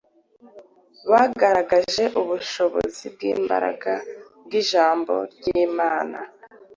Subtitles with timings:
[1.09, 3.91] bagaragaje ubushobozi n’imbaraga
[4.45, 6.19] by’Ijambo ry’Imana